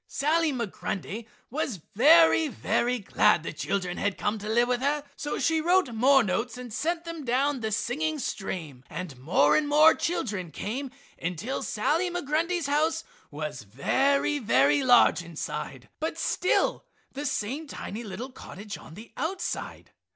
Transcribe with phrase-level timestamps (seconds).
[0.07, 5.37] Sally Migrundy was very, very glad the children had come to live with her, so
[5.37, 9.93] she wrote more notes and sent them down the singing stream, and more and more
[9.93, 10.89] children came
[11.21, 18.31] until Sally Migrundy's house was very, very large inside, but still the same tiny little
[18.31, 19.91] cottage on the outside.